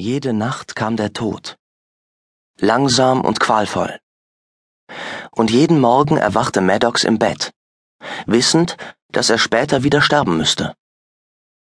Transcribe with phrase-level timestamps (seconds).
[0.00, 1.58] Jede Nacht kam der Tod.
[2.58, 3.98] Langsam und qualvoll.
[5.30, 7.52] Und jeden Morgen erwachte Maddox im Bett,
[8.24, 8.78] wissend,
[9.12, 10.72] dass er später wieder sterben müsste.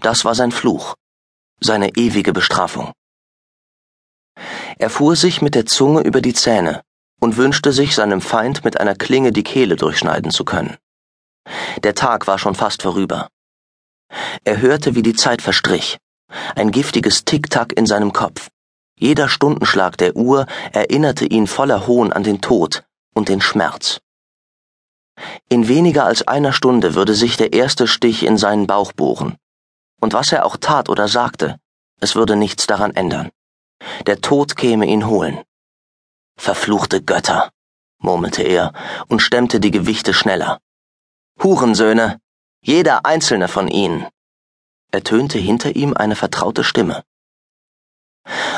[0.00, 0.94] Das war sein Fluch,
[1.60, 2.94] seine ewige Bestrafung.
[4.78, 6.80] Er fuhr sich mit der Zunge über die Zähne
[7.20, 10.78] und wünschte sich, seinem Feind mit einer Klinge die Kehle durchschneiden zu können.
[11.82, 13.28] Der Tag war schon fast vorüber.
[14.44, 15.98] Er hörte, wie die Zeit verstrich
[16.56, 18.48] ein giftiges Tick-Tack in seinem Kopf.
[18.98, 24.00] Jeder Stundenschlag der Uhr erinnerte ihn voller Hohn an den Tod und den Schmerz.
[25.48, 29.36] In weniger als einer Stunde würde sich der erste Stich in seinen Bauch bohren.
[30.00, 31.58] Und was er auch tat oder sagte,
[32.00, 33.30] es würde nichts daran ändern.
[34.06, 35.40] Der Tod käme ihn holen.
[36.36, 37.50] Verfluchte Götter,
[37.98, 38.72] murmelte er
[39.08, 40.60] und stemmte die Gewichte schneller.
[41.42, 42.20] Hurensöhne,
[42.62, 44.06] jeder einzelne von ihnen
[44.92, 47.02] ertönte hinter ihm eine vertraute Stimme.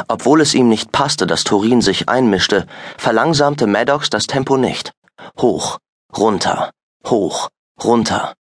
[0.09, 2.67] Obwohl es ihm nicht passte, dass Turin sich einmischte,
[2.99, 4.93] verlangsamte Maddox das Tempo nicht.
[5.41, 5.79] Hoch,
[6.17, 6.71] runter,
[7.07, 7.49] hoch,
[7.83, 8.35] runter.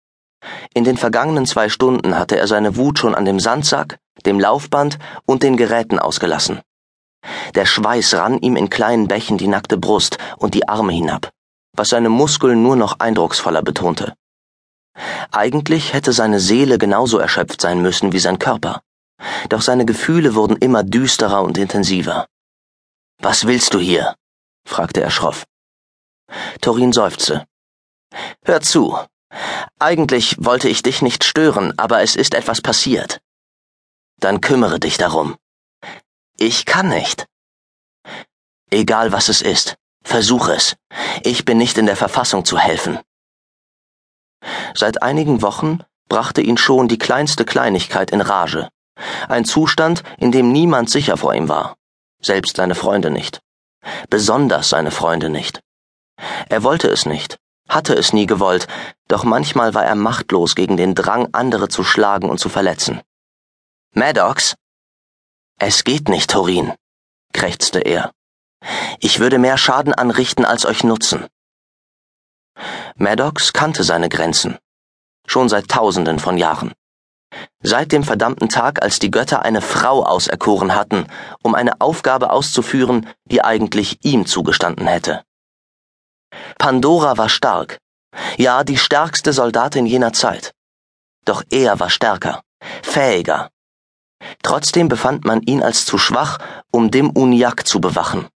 [0.72, 4.98] In den vergangenen zwei Stunden hatte er seine Wut schon an dem Sandsack, dem Laufband
[5.27, 6.61] und den Geräten ausgelassen.
[7.55, 11.30] Der Schweiß rann ihm in kleinen Bächen die nackte Brust und die Arme hinab,
[11.77, 14.14] was seine Muskeln nur noch eindrucksvoller betonte.
[15.30, 18.83] Eigentlich hätte seine Seele genauso erschöpft sein müssen wie sein Körper.
[19.48, 22.27] Doch seine Gefühle wurden immer düsterer und intensiver.
[23.18, 24.16] Was willst du hier?
[24.66, 25.44] fragte er schroff.
[26.61, 27.46] Torin seufzte.
[28.44, 28.98] Hör zu.
[29.78, 33.20] Eigentlich wollte ich dich nicht stören, aber es ist etwas passiert.
[34.18, 35.36] Dann kümmere dich darum.
[36.36, 37.27] Ich kann nicht.
[38.70, 40.77] Egal was es ist, versuche es.
[41.22, 42.98] Ich bin nicht in der Verfassung zu helfen.
[44.74, 48.69] Seit einigen Wochen brachte ihn schon die kleinste Kleinigkeit in Rage.
[49.28, 51.77] Ein Zustand, in dem niemand sicher vor ihm war.
[52.22, 53.41] Selbst seine Freunde nicht.
[54.11, 55.61] Besonders seine Freunde nicht.
[56.48, 58.68] Er wollte es nicht, hatte es nie gewollt,
[59.08, 63.01] doch manchmal war er machtlos gegen den Drang, andere zu schlagen und zu verletzen.
[63.95, 64.57] Maddox?
[65.58, 66.74] Es geht nicht, Torin,
[67.33, 68.12] krächzte er.
[68.98, 71.27] Ich würde mehr Schaden anrichten als euch nutzen.
[72.96, 74.58] Maddox kannte seine Grenzen.
[75.27, 76.72] Schon seit Tausenden von Jahren.
[77.62, 81.06] Seit dem verdammten Tag, als die Götter eine Frau auserkoren hatten,
[81.42, 85.22] um eine Aufgabe auszuführen, die eigentlich ihm zugestanden hätte.
[86.58, 87.78] Pandora war stark,
[88.36, 90.52] ja die stärkste Soldatin jener Zeit.
[91.24, 92.42] Doch er war stärker,
[92.83, 93.50] fähiger.
[94.42, 96.39] Trotzdem befand man ihn als zu schwach,
[96.70, 98.28] um dem Uniak zu bewachen.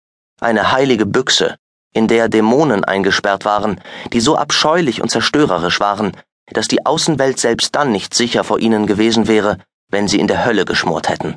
[0.40, 1.56] Eine heilige Büchse,
[1.92, 3.80] in der Dämonen eingesperrt waren,
[4.12, 6.12] die so abscheulich und zerstörerisch waren,
[6.46, 9.58] dass die Außenwelt selbst dann nicht sicher vor ihnen gewesen wäre,
[9.88, 11.36] wenn sie in der Hölle geschmort hätten.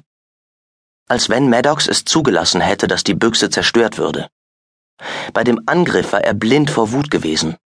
[1.07, 4.27] Als wenn Maddox es zugelassen hätte, dass die Büchse zerstört würde.
[5.33, 7.57] Bei dem Angriff war er blind vor Wut gewesen,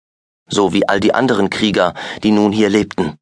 [0.48, 3.18] so wie all die anderen Krieger, die nun hier lebten.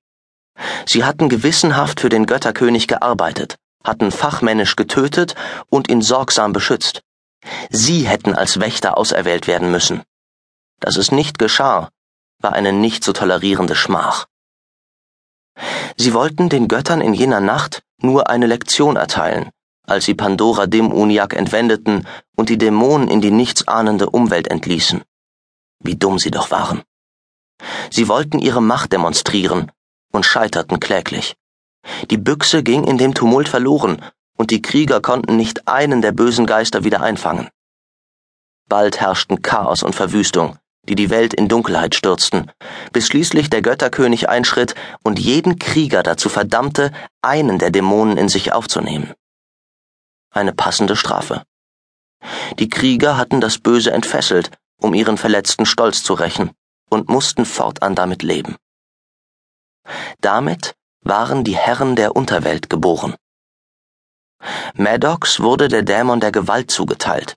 [0.86, 5.34] Sie hatten gewissenhaft für den Götterkönig gearbeitet, hatten fachmännisch getötet
[5.68, 7.02] und ihn sorgsam beschützt.
[7.70, 10.02] Sie hätten als Wächter auserwählt werden müssen.
[10.80, 11.90] Dass es nicht geschah,
[12.40, 14.26] war eine nicht zu tolerierende Schmach.
[15.96, 19.50] Sie wollten den Göttern in jener Nacht nur eine Lektion erteilen,
[19.86, 25.02] als sie Pandora dem Uniak entwendeten und die Dämonen in die nichtsahnende Umwelt entließen.
[25.80, 26.82] Wie dumm sie doch waren.
[27.90, 29.72] Sie wollten ihre Macht demonstrieren
[30.12, 31.36] und scheiterten kläglich.
[32.10, 34.02] Die Büchse ging in dem Tumult verloren
[34.36, 37.48] und die Krieger konnten nicht einen der bösen Geister wieder einfangen.
[38.68, 40.58] Bald herrschten Chaos und Verwüstung,
[40.88, 42.50] die die Welt in Dunkelheit stürzten,
[42.92, 46.92] bis schließlich der Götterkönig einschritt und jeden Krieger dazu verdammte,
[47.22, 49.12] einen der Dämonen in sich aufzunehmen.
[50.30, 51.42] Eine passende Strafe.
[52.58, 56.50] Die Krieger hatten das Böse entfesselt, um ihren verletzten Stolz zu rächen,
[56.90, 58.56] und mussten fortan damit leben.
[60.20, 63.14] Damit waren die Herren der Unterwelt geboren.
[64.74, 67.36] Maddox wurde der Dämon der Gewalt zugeteilt,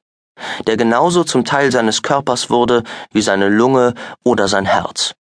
[0.68, 5.16] der genauso zum Teil seines Körpers wurde wie seine Lunge oder sein Herz.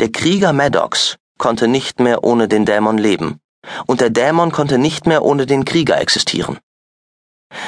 [0.00, 3.40] Der Krieger Maddox konnte nicht mehr ohne den Dämon leben,
[3.86, 6.58] und der Dämon konnte nicht mehr ohne den Krieger existieren.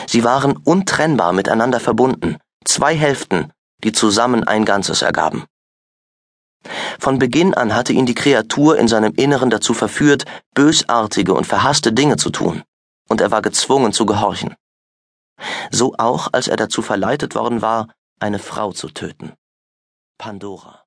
[0.06, 3.52] Sie waren untrennbar miteinander verbunden, zwei Hälften,
[3.82, 5.46] die zusammen ein Ganzes ergaben.
[6.98, 11.92] Von Beginn an hatte ihn die Kreatur in seinem Inneren dazu verführt, bösartige und verhasste
[11.92, 12.62] Dinge zu tun
[13.10, 14.54] und er war gezwungen zu gehorchen.
[15.70, 19.34] So auch, als er dazu verleitet worden war, eine Frau zu töten.
[20.18, 20.84] Pandora.